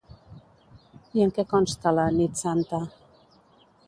[1.19, 2.81] I en què consta la "nit santa"?